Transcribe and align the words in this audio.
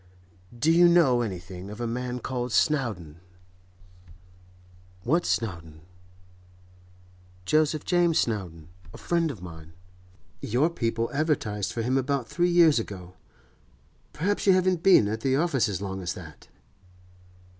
'Do 0.57 0.71
you 0.71 0.87
know 0.89 1.21
anything 1.21 1.69
of 1.69 1.79
a 1.79 1.85
man 1.85 2.17
called 2.19 2.51
Snowdon?' 2.51 3.17
'What 5.03 5.27
Snowdon?' 5.27 5.81
'Joseph 7.45 7.85
James 7.85 8.17
Snowdon—a 8.17 8.97
friend 8.97 9.29
of 9.29 9.43
mine. 9.43 9.73
Your 10.41 10.71
people 10.71 11.11
advertised 11.13 11.71
for 11.71 11.83
him 11.83 11.99
about 11.99 12.27
three 12.27 12.49
years 12.49 12.79
ago. 12.79 13.13
Perhaps 14.11 14.47
you 14.47 14.53
haven't 14.53 14.81
been 14.81 15.07
at 15.07 15.21
the 15.21 15.35
office 15.35 15.69
as 15.69 15.83
long 15.83 16.01
as 16.01 16.15
that? 16.15 16.47